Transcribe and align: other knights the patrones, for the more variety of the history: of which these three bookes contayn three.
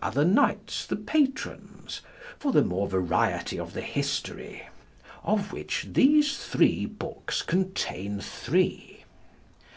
other 0.00 0.24
knights 0.24 0.86
the 0.86 0.94
patrones, 0.94 2.00
for 2.38 2.52
the 2.52 2.62
more 2.62 2.86
variety 2.86 3.58
of 3.58 3.72
the 3.72 3.80
history: 3.80 4.62
of 5.24 5.52
which 5.52 5.88
these 5.90 6.38
three 6.38 6.86
bookes 6.86 7.42
contayn 7.42 8.20
three. 8.22 9.02